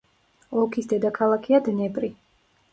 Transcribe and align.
ოლქის 0.61 0.89
დედაქალაქია 0.95 1.63
დნეპრი. 1.71 2.13